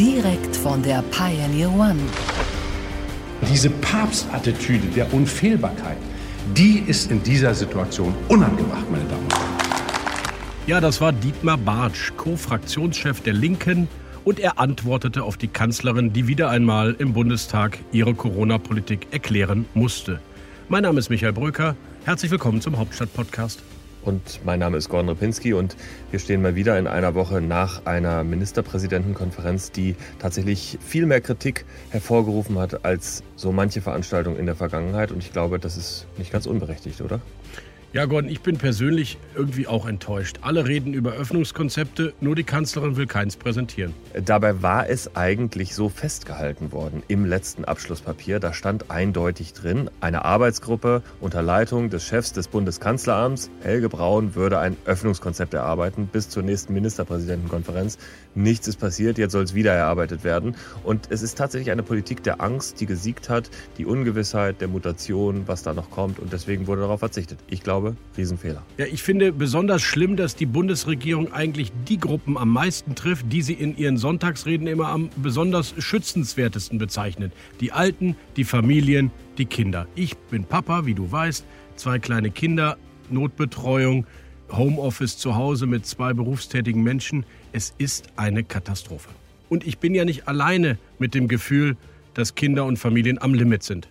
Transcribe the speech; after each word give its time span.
Direkt 0.00 0.56
von 0.56 0.82
der 0.82 1.02
Pioneer 1.10 1.70
One. 1.70 2.00
Diese 3.52 3.68
Papstattitüde 3.68 4.86
der 4.86 5.12
Unfehlbarkeit, 5.12 5.98
die 6.56 6.82
ist 6.86 7.10
in 7.10 7.22
dieser 7.22 7.54
Situation 7.54 8.14
unangebracht, 8.28 8.90
meine 8.90 9.04
Damen 9.04 9.24
und 9.24 9.34
Herren. 9.34 9.52
Ja, 10.66 10.80
das 10.80 11.02
war 11.02 11.12
Dietmar 11.12 11.58
Bartsch, 11.58 12.12
Co-Fraktionschef 12.16 13.20
der 13.20 13.34
Linken. 13.34 13.88
Und 14.24 14.40
er 14.40 14.58
antwortete 14.58 15.22
auf 15.22 15.36
die 15.36 15.48
Kanzlerin, 15.48 16.14
die 16.14 16.26
wieder 16.26 16.48
einmal 16.48 16.96
im 16.98 17.12
Bundestag 17.12 17.78
ihre 17.92 18.14
Corona-Politik 18.14 19.08
erklären 19.10 19.66
musste. 19.74 20.18
Mein 20.70 20.84
Name 20.84 20.98
ist 20.98 21.10
Michael 21.10 21.34
Bröker. 21.34 21.76
Herzlich 22.06 22.30
willkommen 22.30 22.62
zum 22.62 22.78
Hauptstadt-Podcast. 22.78 23.62
Und 24.02 24.40
mein 24.44 24.58
Name 24.58 24.76
ist 24.76 24.88
Gordon 24.88 25.10
Repinski 25.10 25.52
und 25.52 25.76
wir 26.10 26.18
stehen 26.18 26.42
mal 26.42 26.54
wieder 26.54 26.78
in 26.78 26.86
einer 26.86 27.14
Woche 27.14 27.40
nach 27.40 27.84
einer 27.86 28.24
Ministerpräsidentenkonferenz, 28.24 29.72
die 29.72 29.94
tatsächlich 30.18 30.78
viel 30.80 31.06
mehr 31.06 31.20
Kritik 31.20 31.64
hervorgerufen 31.90 32.58
hat 32.58 32.84
als 32.84 33.22
so 33.36 33.52
manche 33.52 33.80
Veranstaltung 33.82 34.36
in 34.38 34.46
der 34.46 34.56
Vergangenheit. 34.56 35.12
Und 35.12 35.18
ich 35.18 35.32
glaube, 35.32 35.58
das 35.58 35.76
ist 35.76 36.06
nicht 36.16 36.32
ganz 36.32 36.46
unberechtigt, 36.46 37.00
oder? 37.02 37.20
Ja, 37.92 38.04
Gordon, 38.04 38.30
ich 38.30 38.40
bin 38.40 38.56
persönlich 38.56 39.18
irgendwie 39.34 39.66
auch 39.66 39.84
enttäuscht. 39.84 40.38
Alle 40.42 40.64
reden 40.64 40.94
über 40.94 41.10
Öffnungskonzepte, 41.10 42.12
nur 42.20 42.36
die 42.36 42.44
Kanzlerin 42.44 42.96
will 42.96 43.08
keins 43.08 43.36
präsentieren. 43.36 43.94
Dabei 44.24 44.62
war 44.62 44.88
es 44.88 45.16
eigentlich 45.16 45.74
so 45.74 45.88
festgehalten 45.88 46.70
worden 46.70 47.02
im 47.08 47.24
letzten 47.24 47.64
Abschlusspapier. 47.64 48.38
Da 48.38 48.52
stand 48.52 48.92
eindeutig 48.92 49.54
drin, 49.54 49.90
eine 50.00 50.24
Arbeitsgruppe 50.24 51.02
unter 51.20 51.42
Leitung 51.42 51.90
des 51.90 52.04
Chefs 52.04 52.32
des 52.32 52.46
Bundeskanzleramts, 52.46 53.50
Helge 53.60 53.88
Braun, 53.88 54.36
würde 54.36 54.60
ein 54.60 54.76
Öffnungskonzept 54.84 55.52
erarbeiten 55.52 56.06
bis 56.06 56.28
zur 56.28 56.44
nächsten 56.44 56.72
Ministerpräsidentenkonferenz. 56.74 57.98
Nichts 58.36 58.68
ist 58.68 58.76
passiert, 58.76 59.18
jetzt 59.18 59.32
soll 59.32 59.42
es 59.42 59.54
wieder 59.54 59.72
erarbeitet 59.72 60.22
werden. 60.22 60.54
Und 60.84 61.08
es 61.10 61.22
ist 61.22 61.36
tatsächlich 61.36 61.72
eine 61.72 61.82
Politik 61.82 62.22
der 62.22 62.40
Angst, 62.40 62.80
die 62.80 62.86
gesiegt 62.86 63.28
hat, 63.28 63.50
die 63.78 63.84
Ungewissheit, 63.86 64.60
der 64.60 64.68
Mutation, 64.68 65.48
was 65.48 65.64
da 65.64 65.74
noch 65.74 65.90
kommt. 65.90 66.20
Und 66.20 66.32
deswegen 66.32 66.68
wurde 66.68 66.82
darauf 66.82 67.00
verzichtet. 67.00 67.40
Ich 67.48 67.64
glaube, 67.64 67.79
Riesenfehler. 68.16 68.62
Ja, 68.78 68.86
ich 68.86 69.02
finde 69.02 69.32
besonders 69.32 69.82
schlimm, 69.82 70.16
dass 70.16 70.36
die 70.36 70.46
Bundesregierung 70.46 71.32
eigentlich 71.32 71.72
die 71.88 71.98
Gruppen 71.98 72.36
am 72.36 72.50
meisten 72.50 72.94
trifft, 72.94 73.32
die 73.32 73.42
sie 73.42 73.54
in 73.54 73.76
ihren 73.76 73.96
Sonntagsreden 73.96 74.66
immer 74.66 74.88
am 74.88 75.10
besonders 75.16 75.74
schützenswertesten 75.78 76.78
bezeichnet. 76.78 77.32
Die 77.60 77.72
Alten, 77.72 78.16
die 78.36 78.44
Familien, 78.44 79.10
die 79.38 79.46
Kinder. 79.46 79.86
Ich 79.94 80.16
bin 80.16 80.44
Papa, 80.44 80.86
wie 80.86 80.94
du 80.94 81.10
weißt, 81.10 81.44
zwei 81.76 81.98
kleine 81.98 82.30
Kinder, 82.30 82.76
Notbetreuung, 83.10 84.06
Homeoffice 84.52 85.16
zu 85.16 85.36
Hause 85.36 85.66
mit 85.66 85.86
zwei 85.86 86.12
berufstätigen 86.12 86.82
Menschen. 86.82 87.24
Es 87.52 87.74
ist 87.78 88.08
eine 88.16 88.44
Katastrophe. 88.44 89.08
Und 89.48 89.66
ich 89.66 89.78
bin 89.78 89.94
ja 89.94 90.04
nicht 90.04 90.28
alleine 90.28 90.78
mit 90.98 91.14
dem 91.14 91.28
Gefühl, 91.28 91.76
dass 92.14 92.34
Kinder 92.34 92.64
und 92.64 92.78
Familien 92.78 93.20
am 93.20 93.34
Limit 93.34 93.62
sind. 93.62 93.88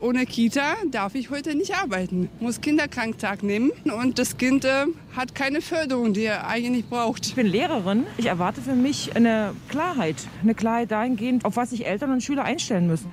Ohne 0.00 0.24
Kita 0.24 0.76
darf 0.90 1.14
ich 1.14 1.28
heute 1.28 1.54
nicht 1.54 1.76
arbeiten. 1.76 2.30
Muss 2.40 2.62
Kinderkranktag 2.62 3.42
nehmen 3.42 3.70
und 3.84 4.18
das 4.18 4.38
Kind 4.38 4.64
äh, 4.64 4.86
hat 5.14 5.34
keine 5.34 5.60
Förderung, 5.60 6.14
die 6.14 6.24
er 6.24 6.46
eigentlich 6.46 6.86
braucht. 6.86 7.26
Ich 7.26 7.34
bin 7.34 7.46
Lehrerin. 7.46 8.06
Ich 8.16 8.24
erwarte 8.24 8.62
für 8.62 8.74
mich 8.74 9.14
eine 9.14 9.54
Klarheit. 9.68 10.16
Eine 10.42 10.54
Klarheit 10.54 10.90
dahingehend, 10.90 11.44
auf 11.44 11.56
was 11.56 11.70
sich 11.70 11.86
Eltern 11.86 12.12
und 12.12 12.22
Schüler 12.22 12.44
einstellen 12.44 12.86
müssen. 12.86 13.12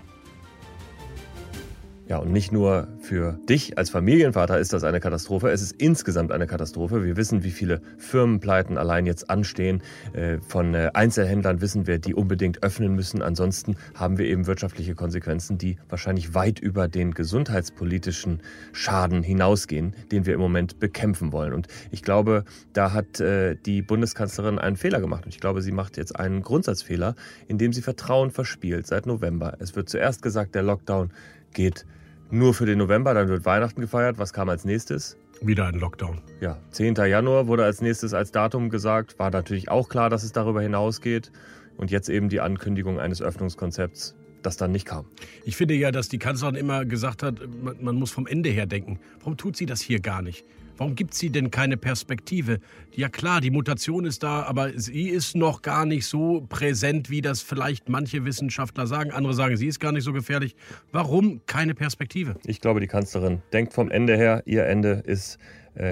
Ja, 2.09 2.19
und 2.19 2.31
nicht 2.31 2.53
nur 2.53 2.87
für 2.99 3.37
dich 3.49 3.77
als 3.77 3.89
Familienvater 3.89 4.57
ist 4.59 4.71
das 4.71 4.85
eine 4.85 5.01
Katastrophe, 5.01 5.49
es 5.49 5.61
ist 5.61 5.73
insgesamt 5.73 6.31
eine 6.31 6.47
Katastrophe. 6.47 7.03
Wir 7.03 7.17
wissen, 7.17 7.43
wie 7.43 7.51
viele 7.51 7.81
Firmenpleiten 7.97 8.77
allein 8.77 9.05
jetzt 9.05 9.29
anstehen. 9.29 9.83
Äh, 10.13 10.37
von 10.39 10.73
äh, 10.73 10.91
Einzelhändlern 10.93 11.59
wissen 11.59 11.85
wir, 11.85 11.99
die 11.99 12.15
unbedingt 12.15 12.63
öffnen 12.63 12.95
müssen. 12.95 13.21
Ansonsten 13.21 13.75
haben 13.93 14.17
wir 14.17 14.25
eben 14.25 14.47
wirtschaftliche 14.47 14.95
Konsequenzen, 14.95 15.57
die 15.57 15.79
wahrscheinlich 15.89 16.33
weit 16.33 16.59
über 16.59 16.87
den 16.87 17.13
gesundheitspolitischen 17.13 18.41
Schaden 18.71 19.21
hinausgehen, 19.21 19.93
den 20.09 20.25
wir 20.25 20.33
im 20.33 20.39
Moment 20.39 20.79
bekämpfen 20.79 21.33
wollen. 21.33 21.51
Und 21.51 21.67
ich 21.91 22.03
glaube, 22.03 22.45
da 22.71 22.93
hat 22.93 23.19
äh, 23.19 23.57
die 23.65 23.81
Bundeskanzlerin 23.81 24.59
einen 24.59 24.77
Fehler 24.77 25.01
gemacht. 25.01 25.25
Und 25.25 25.33
ich 25.33 25.41
glaube, 25.41 25.61
sie 25.61 25.73
macht 25.73 25.97
jetzt 25.97 26.17
einen 26.17 26.41
Grundsatzfehler, 26.41 27.15
indem 27.49 27.73
sie 27.73 27.81
Vertrauen 27.81 28.31
verspielt 28.31 28.87
seit 28.87 29.07
November. 29.07 29.57
Es 29.59 29.75
wird 29.75 29.89
zuerst 29.89 30.21
gesagt, 30.21 30.55
der 30.55 30.63
Lockdown 30.63 31.11
geht 31.53 31.85
nur 32.29 32.53
für 32.53 32.65
den 32.65 32.77
November, 32.77 33.13
dann 33.13 33.27
wird 33.27 33.45
Weihnachten 33.45 33.81
gefeiert. 33.81 34.17
Was 34.19 34.33
kam 34.33 34.49
als 34.49 34.65
nächstes? 34.65 35.17
Wieder 35.41 35.67
ein 35.67 35.75
Lockdown. 35.75 36.21
Ja, 36.41 36.57
10. 36.71 36.95
Januar 36.95 37.47
wurde 37.47 37.63
als 37.63 37.81
nächstes 37.81 38.13
als 38.13 38.31
Datum 38.31 38.69
gesagt. 38.69 39.17
War 39.19 39.31
natürlich 39.31 39.69
auch 39.69 39.87
klar, 39.87 40.09
dass 40.09 40.23
es 40.23 40.31
darüber 40.31 40.61
hinausgeht. 40.61 41.31
Und 41.77 41.91
jetzt 41.91 42.09
eben 42.09 42.27
die 42.27 42.41
Ankündigung 42.41 42.99
eines 42.99 43.21
Öffnungskonzepts, 43.21 44.15
das 44.47 44.57
dann 44.57 44.71
nicht 44.71 44.85
kam. 44.85 45.05
Ich 45.45 45.55
finde 45.55 45.75
ja, 45.75 45.91
dass 45.91 46.09
die 46.09 46.19
Kanzlerin 46.19 46.55
immer 46.55 46.85
gesagt 46.85 47.21
hat, 47.21 47.35
man, 47.61 47.75
man 47.81 47.95
muss 47.95 48.11
vom 48.11 48.25
Ende 48.25 48.49
her 48.49 48.65
denken. 48.65 48.99
Warum 49.19 49.37
tut 49.37 49.57
sie 49.57 49.65
das 49.65 49.81
hier 49.81 49.99
gar 49.99 50.21
nicht? 50.21 50.45
Warum 50.77 50.95
gibt 50.95 51.15
sie 51.15 51.31
denn 51.31 51.49
keine 51.49 51.75
Perspektive? 51.75 52.59
Ja 52.95 53.09
klar, 53.09 53.41
die 53.41 53.49
Mutation 53.49 54.05
ist 54.05 54.21
da, 54.21 54.43
aber 54.43 54.77
sie 54.79 55.09
ist 55.09 55.35
noch 55.35 55.63
gar 55.63 55.85
nicht 55.85 56.05
so 56.05 56.45
präsent, 56.47 57.09
wie 57.09 57.21
das 57.21 57.41
vielleicht 57.41 57.89
manche 57.89 58.25
Wissenschaftler 58.25 58.85
sagen. 58.85 59.11
Andere 59.11 59.33
sagen, 59.33 59.57
sie 59.57 59.67
ist 59.67 59.79
gar 59.79 59.91
nicht 59.91 60.03
so 60.03 60.13
gefährlich. 60.13 60.55
Warum 60.91 61.41
keine 61.47 61.73
Perspektive? 61.73 62.35
Ich 62.45 62.61
glaube, 62.61 62.79
die 62.79 62.87
Kanzlerin 62.87 63.41
denkt 63.53 63.73
vom 63.73 63.89
Ende 63.89 64.15
her. 64.15 64.43
Ihr 64.45 64.65
Ende 64.67 65.03
ist 65.05 65.39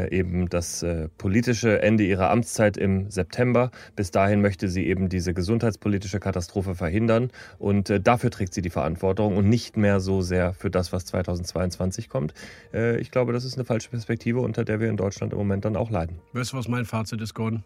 eben 0.09 0.49
das 0.49 0.83
äh, 0.83 1.09
politische 1.17 1.81
Ende 1.81 2.03
ihrer 2.03 2.29
Amtszeit 2.29 2.77
im 2.77 3.09
September. 3.09 3.71
Bis 3.95 4.11
dahin 4.11 4.41
möchte 4.41 4.69
sie 4.69 4.85
eben 4.87 5.09
diese 5.09 5.33
gesundheitspolitische 5.33 6.19
Katastrophe 6.19 6.75
verhindern 6.75 7.31
und 7.59 7.89
äh, 7.89 7.99
dafür 7.99 8.31
trägt 8.31 8.53
sie 8.53 8.61
die 8.61 8.69
Verantwortung 8.69 9.37
und 9.37 9.49
nicht 9.49 9.77
mehr 9.77 9.99
so 9.99 10.21
sehr 10.21 10.53
für 10.53 10.69
das, 10.69 10.91
was 10.91 11.05
2022 11.05 12.09
kommt. 12.09 12.33
Äh, 12.73 12.97
ich 12.97 13.11
glaube, 13.11 13.33
das 13.33 13.45
ist 13.45 13.55
eine 13.55 13.65
falsche 13.65 13.89
Perspektive, 13.89 14.41
unter 14.41 14.65
der 14.65 14.79
wir 14.79 14.89
in 14.89 14.97
Deutschland 14.97 15.33
im 15.33 15.39
Moment 15.39 15.65
dann 15.65 15.75
auch 15.75 15.89
leiden. 15.89 16.19
Weißt 16.33 16.53
du, 16.53 16.57
was 16.57 16.67
mein 16.67 16.85
Fazit 16.85 17.21
ist, 17.21 17.33
Gordon? 17.33 17.63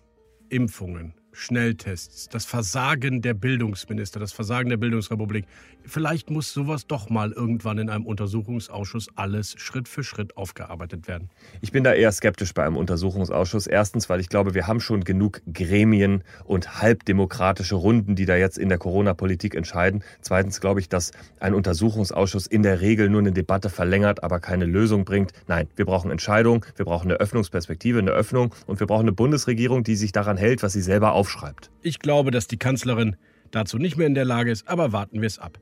Impfungen, 0.50 1.14
Schnelltests, 1.32 2.30
das 2.30 2.46
Versagen 2.46 3.22
der 3.22 3.34
Bildungsminister, 3.34 4.20
das 4.20 4.32
Versagen 4.32 4.70
der 4.70 4.78
Bildungsrepublik. 4.78 5.46
Vielleicht 5.86 6.30
muss 6.30 6.54
sowas 6.54 6.88
doch 6.88 7.10
mal 7.10 7.32
irgendwann 7.32 7.78
in 7.78 7.90
einem 7.90 8.06
Untersuchungsausschuss 8.06 9.10
alles 9.16 9.56
Schritt 9.58 9.88
für 9.88 10.04
Schritt 10.04 10.38
aufgearbeitet 10.38 11.08
werden. 11.08 11.30
Ich 11.62 11.72
bin 11.72 11.84
da 11.84 11.94
eher 11.94 12.12
skeptisch 12.12 12.54
bei 12.54 12.66
einem 12.66 12.78
Untersuchungsausschuss. 12.78 13.68
Erstens, 13.68 14.10
weil 14.10 14.20
ich 14.20 14.30
glaube, 14.30 14.54
wir 14.54 14.68
haben 14.68 14.80
schon 14.82 15.04
genug 15.04 15.42
Gremien 15.52 16.24
und 16.46 16.82
halbdemokratische 16.82 17.76
Runden, 17.76 18.16
die 18.16 18.26
da 18.26 18.36
jetzt 18.36 18.58
in 18.58 18.70
der 18.70 18.78
Corona-Politik 18.78 19.56
entscheiden. 19.56 20.04
Zweitens 20.22 20.62
glaube 20.62 20.80
ich, 20.80 20.90
dass 20.90 21.12
ein 21.40 21.54
Untersuchungsausschuss 21.54 22.48
in 22.48 22.64
der 22.64 22.82
Regel 22.82 23.10
nur 23.10 23.22
eine 23.22 23.32
Debatte 23.32 23.70
verlängert, 23.70 24.24
aber 24.24 24.40
keine 24.40 24.66
Lösung 24.66 25.06
bringt. 25.06 25.32
Nein, 25.48 25.68
wir 25.76 25.86
brauchen 25.86 26.12
Entscheidungen, 26.12 26.66
wir 26.76 26.86
brauchen 26.86 27.10
eine 27.10 27.20
Öffnungsperspektive, 27.20 28.00
eine 28.00 28.12
Öffnung 28.12 28.54
und 28.68 28.80
wir 28.80 28.88
brauchen 28.88 29.04
eine 29.04 29.14
Bundesregierung, 29.14 29.84
die 29.84 29.96
sich 29.96 30.12
daran 30.12 30.38
hält, 30.38 30.64
was 30.64 30.74
sie 30.74 30.82
selber 30.82 31.14
aufschreibt. 31.20 31.70
Ich 31.82 32.00
glaube, 32.00 32.32
dass 32.32 32.48
die 32.48 32.58
Kanzlerin 32.58 33.18
dazu 33.52 33.78
nicht 33.78 33.98
mehr 33.98 34.08
in 34.08 34.16
der 34.16 34.24
Lage 34.24 34.52
ist, 34.52 34.70
aber 34.70 34.94
warten 34.94 35.20
wir 35.20 35.28
es 35.28 35.38
ab. 35.38 35.60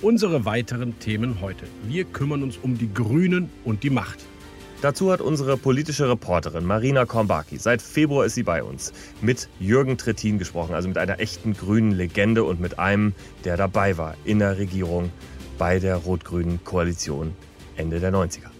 Unsere 0.00 0.46
weiteren 0.46 0.98
Themen 0.98 1.42
heute. 1.42 1.66
Wir 1.86 2.04
kümmern 2.04 2.42
uns 2.42 2.56
um 2.56 2.78
die 2.78 2.92
Grünen 2.92 3.50
und 3.64 3.82
die 3.82 3.90
Macht. 3.90 4.20
Dazu 4.80 5.12
hat 5.12 5.20
unsere 5.20 5.56
politische 5.56 6.08
Reporterin 6.08 6.64
Marina 6.64 7.04
Kornbaki, 7.04 7.58
seit 7.58 7.80
Februar 7.80 8.26
ist 8.26 8.34
sie 8.34 8.42
bei 8.42 8.62
uns, 8.62 8.92
mit 9.22 9.48
Jürgen 9.60 9.96
Trittin 9.96 10.38
gesprochen, 10.38 10.74
also 10.74 10.88
mit 10.88 10.98
einer 10.98 11.20
echten 11.20 11.54
grünen 11.54 11.92
Legende 11.92 12.44
und 12.44 12.60
mit 12.60 12.78
einem, 12.78 13.14
der 13.44 13.56
dabei 13.56 13.96
war 13.98 14.14
in 14.24 14.38
der 14.40 14.58
Regierung 14.58 15.10
bei 15.58 15.78
der 15.78 15.96
rot-grünen 15.96 16.62
Koalition 16.64 17.34
Ende 17.76 18.00
der 18.00 18.12
90er. 18.12 18.53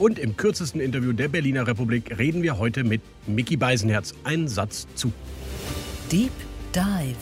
Und 0.00 0.18
im 0.18 0.34
kürzesten 0.34 0.80
Interview 0.80 1.12
der 1.12 1.28
Berliner 1.28 1.66
Republik 1.66 2.18
reden 2.18 2.42
wir 2.42 2.56
heute 2.56 2.84
mit 2.84 3.02
Mickey 3.26 3.58
Beisenherz. 3.58 4.14
Ein 4.24 4.48
Satz 4.48 4.86
zu. 4.94 5.12
Deep 6.10 6.32
Dive. 6.74 7.16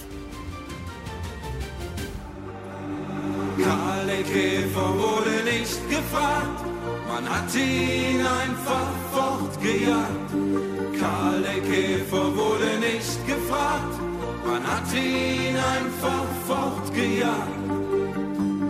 Karl 3.64 4.06
der 4.06 4.22
Käfer 4.22 4.94
wurde 4.94 5.42
nicht 5.44 5.90
gefragt, 5.90 6.64
man 7.08 7.28
hat 7.28 7.52
ihn 7.56 8.20
einfach 8.20 8.92
fortgejagt. 9.12 11.00
Karl 11.00 11.42
der 11.42 11.60
Käfer 11.60 12.36
wurde 12.36 12.78
nicht 12.78 13.26
gefragt, 13.26 13.98
man 14.46 14.62
hat 14.64 14.94
ihn 14.94 15.56
einfach 15.56 16.26
fortgejagt. 16.46 17.67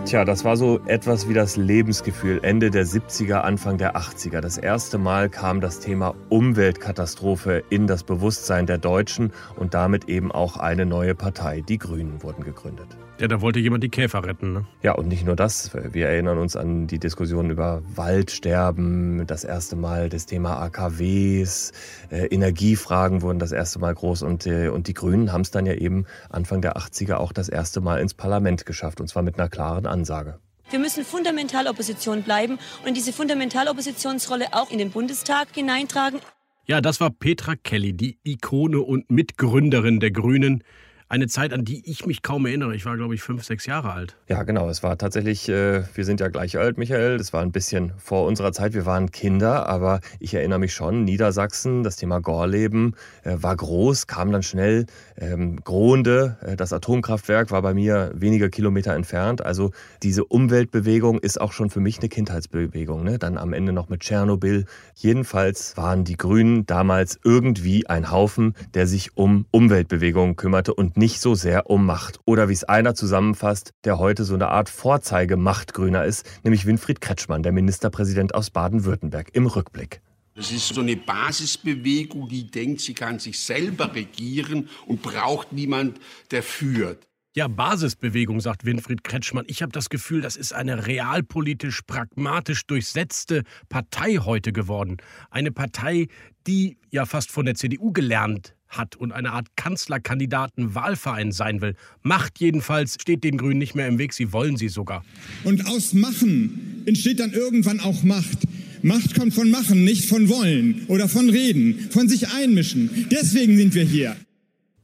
Tja, 0.09 0.25
das 0.25 0.43
war 0.43 0.57
so 0.57 0.79
etwas 0.87 1.29
wie 1.29 1.35
das 1.35 1.55
Lebensgefühl 1.55 2.39
Ende 2.41 2.71
der 2.71 2.83
70er, 2.83 3.41
Anfang 3.41 3.77
der 3.77 3.95
80er. 3.95 4.41
Das 4.41 4.57
erste 4.57 4.97
Mal 4.97 5.29
kam 5.29 5.61
das 5.61 5.81
Thema 5.81 6.15
Umweltkatastrophe 6.29 7.63
in 7.69 7.85
das 7.85 8.03
Bewusstsein 8.03 8.65
der 8.65 8.79
Deutschen 8.79 9.31
und 9.55 9.75
damit 9.75 10.09
eben 10.09 10.31
auch 10.31 10.57
eine 10.57 10.87
neue 10.87 11.13
Partei. 11.13 11.61
Die 11.61 11.77
Grünen 11.77 12.23
wurden 12.23 12.43
gegründet. 12.43 12.97
Ja, 13.19 13.27
da 13.27 13.41
wollte 13.41 13.59
jemand 13.59 13.83
die 13.83 13.89
Käfer 13.89 14.23
retten, 14.23 14.53
ne? 14.53 14.65
Ja, 14.81 14.93
und 14.93 15.09
nicht 15.09 15.25
nur 15.25 15.35
das. 15.35 15.71
Wir 15.73 16.07
erinnern 16.07 16.37
uns 16.37 16.55
an 16.55 16.87
die 16.87 16.99
Diskussion 16.99 17.49
über 17.49 17.81
Waldsterben, 17.93 19.27
das 19.27 19.43
erste 19.43 19.75
Mal 19.75 20.07
das 20.07 20.25
Thema 20.25 20.61
AKWs, 20.61 21.73
äh, 22.11 22.27
Energiefragen 22.27 23.21
wurden 23.21 23.39
das 23.39 23.51
erste 23.51 23.77
Mal 23.79 23.93
groß 23.93 24.21
und, 24.21 24.47
äh, 24.47 24.69
und 24.69 24.87
die 24.87 24.93
Grünen 24.93 25.33
haben 25.33 25.41
es 25.41 25.51
dann 25.51 25.65
ja 25.65 25.73
eben 25.73 26.05
Anfang 26.29 26.61
der 26.61 26.77
80er 26.77 27.15
auch 27.15 27.33
das 27.33 27.49
erste 27.49 27.81
Mal 27.81 27.99
ins 27.99 28.13
Parlament 28.13 28.65
geschafft 28.65 29.01
und 29.01 29.09
zwar 29.09 29.21
mit 29.21 29.37
einer 29.37 29.49
klaren 29.49 29.85
Ansage. 29.85 30.39
Wir 30.69 30.79
müssen 30.79 31.03
fundamental 31.03 31.67
Opposition 31.67 32.23
bleiben 32.23 32.57
und 32.85 32.95
diese 32.95 33.11
Fundamentaloppositionsrolle 33.11 34.53
auch 34.53 34.71
in 34.71 34.77
den 34.77 34.91
Bundestag 34.91 35.49
hineintragen. 35.53 36.21
Ja, 36.67 36.79
das 36.79 37.01
war 37.01 37.09
Petra 37.09 37.55
Kelly, 37.55 37.91
die 37.91 38.17
Ikone 38.23 38.79
und 38.79 39.11
Mitgründerin 39.11 39.99
der 39.99 40.11
Grünen 40.11 40.63
eine 41.09 41.27
Zeit, 41.27 41.53
an 41.53 41.65
die 41.65 41.81
ich 41.89 42.05
mich 42.05 42.21
kaum 42.21 42.45
erinnere. 42.45 42.75
Ich 42.75 42.85
war, 42.85 42.95
glaube 42.95 43.15
ich, 43.15 43.23
fünf, 43.23 43.43
sechs 43.43 43.65
Jahre 43.65 43.91
alt. 43.91 44.15
Ja, 44.27 44.43
genau. 44.43 44.69
Es 44.69 44.83
war 44.83 44.95
tatsächlich, 44.97 45.49
äh, 45.49 45.83
wir 45.95 46.05
sind 46.05 46.19
ja 46.19 46.27
gleich 46.27 46.57
alt, 46.57 46.77
Michael. 46.77 47.17
Das 47.17 47.33
war 47.33 47.41
ein 47.41 47.51
bisschen 47.51 47.93
vor 47.97 48.27
unserer 48.27 48.51
Zeit. 48.51 48.75
Wir 48.75 48.85
waren 48.85 49.11
Kinder, 49.11 49.67
aber 49.67 50.01
ich 50.19 50.35
erinnere 50.35 50.59
mich 50.59 50.73
schon, 50.73 51.03
Niedersachsen, 51.03 51.81
das 51.81 51.95
Thema 51.95 52.21
Gorleben 52.21 52.95
äh, 53.23 53.37
war 53.41 53.55
groß, 53.55 54.05
kam 54.05 54.31
dann 54.31 54.43
schnell. 54.43 54.85
Ähm, 55.17 55.59
Gronde, 55.63 56.37
äh, 56.41 56.55
das 56.55 56.73
Atomkraftwerk, 56.73 57.49
war 57.49 57.63
bei 57.63 57.73
mir 57.73 58.11
wenige 58.13 58.51
Kilometer 58.51 58.93
entfernt. 58.93 59.43
Also 59.43 59.71
diese 60.03 60.25
Umweltbewegung 60.25 61.17
ist 61.17 61.41
auch 61.41 61.53
schon 61.53 61.71
für 61.71 61.79
mich 61.79 61.97
eine 61.97 62.09
Kindheitsbewegung. 62.09 63.03
Ne? 63.03 63.17
Dann 63.17 63.39
am 63.39 63.53
Ende 63.53 63.73
noch 63.73 63.89
mit 63.89 64.01
Tschernobyl. 64.01 64.65
Jedenfalls 64.93 65.75
waren 65.75 66.03
die 66.03 66.17
Grünen 66.17 66.67
damals 66.67 67.19
irgendwie 67.23 67.87
ein 67.87 68.11
Haufen, 68.11 68.53
der 68.75 68.85
sich 68.85 69.17
um 69.17 69.47
Umweltbewegungen 69.49 70.35
kümmerte 70.35 70.71
und 70.75 70.98
nicht 70.99 71.19
so 71.19 71.33
sehr 71.33 71.69
um 71.69 71.85
Macht. 71.85 72.19
Oder 72.25 72.49
wie 72.49 72.53
es 72.53 72.65
einer 72.65 72.93
zusammenfasst, 72.93 73.73
der 73.85 73.97
heute 73.97 74.25
so 74.25 74.35
eine 74.35 74.49
Art 74.49 74.69
Vorzeigemachtgrüner 74.69 76.05
ist, 76.05 76.29
nämlich 76.43 76.67
Winfried 76.67 77.01
Kretschmann, 77.01 77.41
der 77.41 77.53
Ministerpräsident 77.53 78.35
aus 78.35 78.51
Baden-Württemberg, 78.51 79.29
im 79.33 79.47
Rückblick. 79.47 80.01
Das 80.35 80.51
ist 80.51 80.67
so 80.67 80.81
eine 80.81 80.95
Basisbewegung, 80.95 82.29
die 82.29 82.51
denkt, 82.51 82.81
sie 82.81 82.93
kann 82.93 83.17
sich 83.17 83.39
selber 83.39 83.93
regieren 83.95 84.69
und 84.85 85.01
braucht 85.01 85.51
niemand, 85.51 85.99
der 86.31 86.43
führt. 86.43 87.07
Ja, 87.35 87.47
Basisbewegung, 87.47 88.39
sagt 88.41 88.65
Winfried 88.65 89.03
Kretschmann. 89.03 89.45
Ich 89.47 89.61
habe 89.61 89.71
das 89.71 89.89
Gefühl, 89.89 90.21
das 90.21 90.35
ist 90.35 90.51
eine 90.51 90.87
realpolitisch, 90.87 91.81
pragmatisch 91.83 92.65
durchsetzte 92.65 93.43
Partei 93.69 94.17
heute 94.17 94.51
geworden. 94.51 94.97
Eine 95.29 95.51
Partei, 95.51 96.07
die 96.47 96.77
ja 96.89 97.05
fast 97.05 97.31
von 97.31 97.45
der 97.45 97.55
CDU 97.55 97.91
gelernt 97.91 98.55
hat 98.69 98.95
und 98.95 99.11
eine 99.11 99.31
Art 99.31 99.47
Kanzlerkandidaten-Wahlverein 99.55 101.31
sein 101.31 101.61
will. 101.61 101.75
Macht 102.01 102.39
jedenfalls 102.39 102.97
steht 103.01 103.23
den 103.23 103.37
Grünen 103.37 103.59
nicht 103.59 103.75
mehr 103.75 103.87
im 103.87 103.97
Weg, 103.97 104.13
sie 104.13 104.31
wollen 104.31 104.57
sie 104.57 104.69
sogar. 104.69 105.03
Und 105.43 105.67
aus 105.67 105.93
Machen 105.93 106.83
entsteht 106.85 107.19
dann 107.19 107.33
irgendwann 107.33 107.79
auch 107.79 108.03
Macht. 108.03 108.39
Macht 108.81 109.15
kommt 109.15 109.33
von 109.33 109.51
Machen, 109.51 109.83
nicht 109.83 110.07
von 110.07 110.29
Wollen 110.29 110.85
oder 110.87 111.09
von 111.09 111.29
Reden, 111.29 111.89
von 111.91 112.07
sich 112.07 112.29
einmischen. 112.33 113.07
Deswegen 113.11 113.57
sind 113.57 113.73
wir 113.73 113.83
hier. 113.83 114.15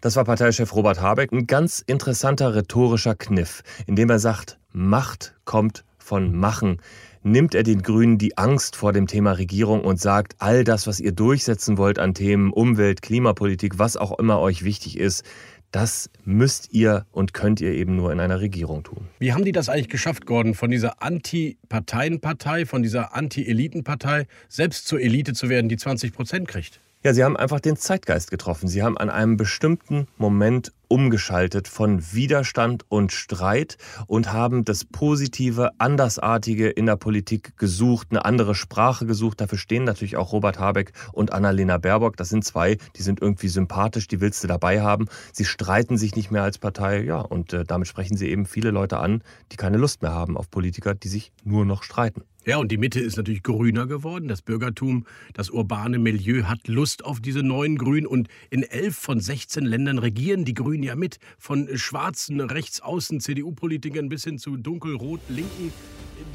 Das 0.01 0.15
war 0.17 0.25
Parteichef 0.25 0.75
Robert 0.75 1.01
Habeck. 1.01 1.31
Ein 1.31 1.47
ganz 1.47 1.83
interessanter 1.85 2.53
rhetorischer 2.53 3.15
Kniff, 3.15 3.63
indem 3.87 4.09
er 4.09 4.19
sagt, 4.19 4.59
Macht 4.71 5.33
kommt 5.45 5.85
von 6.05 6.35
Machen 6.35 6.77
nimmt 7.23 7.55
er 7.55 7.63
den 7.63 7.81
Grünen 7.81 8.19
die 8.19 8.37
Angst 8.37 8.75
vor 8.75 8.93
dem 8.93 9.07
Thema 9.07 9.31
Regierung 9.31 9.83
und 9.83 9.99
sagt, 9.99 10.35
all 10.37 10.63
das, 10.63 10.85
was 10.85 10.99
ihr 10.99 11.11
durchsetzen 11.11 11.79
wollt 11.79 11.97
an 11.97 12.13
Themen 12.13 12.53
Umwelt, 12.53 13.01
Klimapolitik, 13.01 13.79
was 13.79 13.97
auch 13.97 14.19
immer 14.19 14.39
euch 14.39 14.63
wichtig 14.63 14.99
ist, 14.99 15.25
das 15.71 16.11
müsst 16.23 16.71
ihr 16.71 17.07
und 17.11 17.33
könnt 17.33 17.59
ihr 17.59 17.73
eben 17.73 17.95
nur 17.95 18.11
in 18.11 18.19
einer 18.19 18.39
Regierung 18.39 18.83
tun. 18.83 19.07
Wie 19.17 19.33
haben 19.33 19.43
die 19.43 19.51
das 19.51 19.67
eigentlich 19.67 19.89
geschafft, 19.89 20.27
Gordon, 20.27 20.53
von 20.53 20.69
dieser 20.69 21.01
Anti-Parteienpartei, 21.01 22.67
von 22.67 22.83
dieser 22.83 23.15
Anti-Elitenpartei 23.15 24.27
selbst 24.47 24.87
zur 24.87 25.01
Elite 25.01 25.33
zu 25.33 25.49
werden, 25.49 25.67
die 25.67 25.77
20 25.77 26.13
Prozent 26.13 26.47
kriegt? 26.47 26.79
Ja, 27.03 27.13
sie 27.13 27.23
haben 27.23 27.37
einfach 27.37 27.59
den 27.59 27.75
Zeitgeist 27.75 28.31
getroffen. 28.31 28.67
Sie 28.67 28.83
haben 28.83 28.97
an 28.97 29.09
einem 29.09 29.37
bestimmten 29.37 30.07
Moment 30.17 30.71
umgeschaltet 30.87 31.67
von 31.67 32.01
Widerstand 32.13 32.83
und 32.89 33.11
Streit 33.11 33.77
und 34.07 34.31
haben 34.33 34.65
das 34.65 34.85
Positive, 34.85 35.71
Andersartige 35.77 36.69
in 36.69 36.85
der 36.85 36.95
Politik 36.95 37.57
gesucht, 37.57 38.07
eine 38.11 38.25
andere 38.25 38.55
Sprache 38.55 39.05
gesucht. 39.05 39.41
Dafür 39.41 39.57
stehen 39.57 39.83
natürlich 39.83 40.17
auch 40.17 40.31
Robert 40.31 40.59
Habeck 40.59 40.91
und 41.11 41.33
Annalena 41.33 41.77
Baerbock. 41.77 42.17
Das 42.17 42.29
sind 42.29 42.43
zwei, 42.43 42.77
die 42.95 43.03
sind 43.03 43.21
irgendwie 43.21 43.47
sympathisch, 43.47 44.07
die 44.07 44.21
willst 44.21 44.43
du 44.43 44.47
dabei 44.47 44.81
haben. 44.81 45.07
Sie 45.33 45.45
streiten 45.45 45.97
sich 45.97 46.15
nicht 46.15 46.31
mehr 46.31 46.43
als 46.43 46.57
Partei, 46.57 47.03
ja, 47.03 47.19
und 47.19 47.53
äh, 47.53 47.63
damit 47.63 47.87
sprechen 47.87 48.17
sie 48.17 48.29
eben 48.29 48.45
viele 48.45 48.71
Leute 48.71 48.99
an, 48.99 49.23
die 49.51 49.57
keine 49.57 49.77
Lust 49.77 50.01
mehr 50.01 50.13
haben 50.13 50.37
auf 50.37 50.49
Politiker, 50.49 50.95
die 50.95 51.07
sich 51.07 51.31
nur 51.43 51.65
noch 51.65 51.83
streiten. 51.83 52.23
Ja, 52.45 52.57
und 52.57 52.71
die 52.71 52.77
Mitte 52.77 52.99
ist 52.99 53.17
natürlich 53.17 53.41
grüner 53.41 53.87
geworden. 53.87 54.27
Das 54.27 54.43
Bürgertum, 54.43 55.07
das 55.33 55.49
urbane 55.49 55.97
Milieu 55.97 56.43
hat 56.43 56.67
Lust 56.67 57.03
auf 57.03 57.19
diese 57.19 57.41
neuen 57.41 57.75
Grünen. 57.75 58.05
Und 58.05 58.27
in 58.51 58.61
elf 58.61 58.95
von 58.95 59.19
16 59.19 59.65
Ländern 59.65 59.97
regieren 59.97 60.45
die 60.45 60.53
Grünen 60.53 60.83
ja 60.83 60.95
mit. 60.95 61.17
Von 61.39 61.67
schwarzen, 61.75 62.39
rechtsaußen 62.39 63.19
CDU-Politikern 63.19 64.09
bis 64.09 64.25
hin 64.25 64.37
zu 64.37 64.57
dunkelrot-linken. 64.57 65.73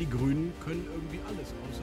Die 0.01 0.11
Grünen 0.11 0.53
können 0.65 0.85
irgendwie 0.93 1.21
alles 1.29 1.49
außer. 1.49 1.83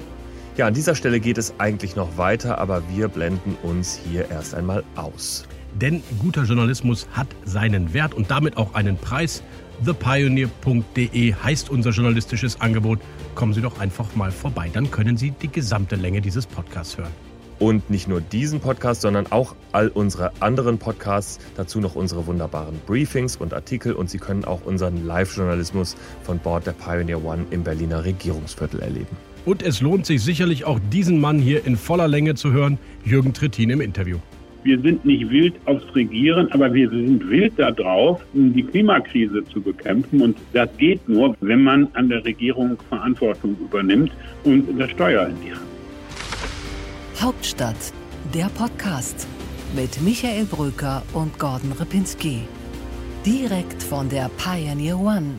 Ja, 0.58 0.68
an 0.68 0.74
dieser 0.74 0.96
Stelle 0.96 1.22
geht 1.22 1.38
es 1.38 1.58
eigentlich 1.60 1.96
noch 1.96 2.18
weiter, 2.18 2.58
aber 2.58 2.84
wir 2.94 3.08
blenden 3.08 3.56
uns 3.64 3.98
hier 4.10 4.30
erst 4.30 4.56
einmal 4.56 4.84
aus. 4.96 5.48
Denn 5.82 6.02
guter 6.20 6.44
Journalismus 6.44 7.08
hat 7.12 7.28
seinen 7.46 7.94
Wert 7.94 8.14
und 8.14 8.32
damit 8.32 8.58
auch 8.58 8.74
einen 8.74 8.98
Preis. 8.98 9.44
ThePioneer.de 9.86 11.34
heißt 11.34 11.70
unser 11.70 11.92
journalistisches 11.92 12.60
Angebot. 12.60 13.00
Kommen 13.36 13.54
Sie 13.54 13.62
doch 13.62 13.80
einfach 13.80 14.16
mal 14.16 14.32
vorbei, 14.32 14.70
dann 14.74 14.90
können 14.90 15.18
Sie 15.18 15.32
die 15.32 15.52
gesamte 15.52 15.96
Länge 15.96 16.22
dieses 16.22 16.48
Podcasts 16.48 16.98
hören. 16.98 17.12
Und 17.60 17.90
nicht 17.90 18.08
nur 18.08 18.22
diesen 18.22 18.60
Podcast, 18.60 19.02
sondern 19.02 19.32
auch 19.32 19.56
all 19.72 19.88
unsere 19.90 20.32
anderen 20.42 20.78
Podcasts, 20.78 21.40
dazu 21.56 21.80
noch 21.80 21.96
unsere 21.96 22.28
wunderbaren 22.28 22.80
Briefings 22.86 23.36
und 23.36 23.54
Artikel 23.54 23.94
und 23.94 24.10
Sie 24.10 24.20
können 24.20 24.46
auch 24.46 24.64
unseren 24.66 25.06
Live-Journalismus 25.06 25.96
von 26.24 26.38
Bord 26.40 26.68
der 26.68 26.74
Pioneer 26.74 27.24
One 27.24 27.46
im 27.50 27.64
Berliner 27.64 28.04
Regierungsviertel 28.04 28.80
erleben. 28.80 29.16
Und 29.46 29.64
es 29.64 29.82
lohnt 29.82 30.06
sich 30.06 30.22
sicherlich 30.24 30.66
auch 30.66 30.80
diesen 30.92 31.20
Mann 31.20 31.40
hier 31.40 31.66
in 31.66 31.78
voller 31.78 32.08
Länge 32.08 32.36
zu 32.36 32.52
hören, 32.52 32.78
Jürgen 33.06 33.34
Trittin 33.34 33.70
im 33.70 33.82
Interview. 33.82 34.20
Wir 34.68 34.82
sind 34.82 35.06
nicht 35.06 35.30
wild 35.30 35.54
aufs 35.64 35.96
Regieren, 35.96 36.52
aber 36.52 36.74
wir 36.74 36.90
sind 36.90 37.30
wild 37.30 37.58
darauf, 37.58 38.22
die 38.34 38.64
Klimakrise 38.64 39.46
zu 39.46 39.62
bekämpfen. 39.62 40.22
Und 40.22 40.38
das 40.52 40.68
geht 40.76 41.08
nur, 41.08 41.38
wenn 41.40 41.64
man 41.64 41.88
an 41.94 42.10
der 42.10 42.26
Regierung 42.26 42.78
Verantwortung 42.90 43.56
übernimmt 43.62 44.12
und 44.44 44.78
das 44.78 44.92
Steuer 44.92 45.28
in 45.28 45.36
die 45.42 45.52
Hand. 45.54 45.62
Hauptstadt, 47.18 47.94
der 48.34 48.50
Podcast 48.58 49.26
mit 49.74 50.02
Michael 50.02 50.44
Bröker 50.44 51.02
und 51.14 51.40
Gordon 51.40 51.72
Ripinski. 51.72 52.42
Direkt 53.26 53.82
von 53.82 54.10
der 54.10 54.30
Pioneer 54.38 55.00
One. 55.00 55.36